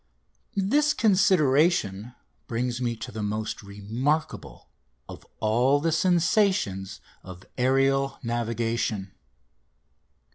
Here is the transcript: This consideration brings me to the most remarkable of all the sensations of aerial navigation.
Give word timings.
This 0.55 0.95
consideration 0.95 2.15
brings 2.47 2.81
me 2.81 2.95
to 2.95 3.11
the 3.11 3.21
most 3.21 3.61
remarkable 3.61 4.67
of 5.07 5.27
all 5.39 5.79
the 5.79 5.91
sensations 5.91 7.01
of 7.23 7.45
aerial 7.55 8.17
navigation. 8.23 9.11